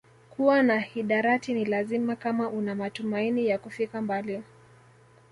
[0.29, 4.43] Kuwa na hidarati ni lazima kama una matumaini ya kufika mbali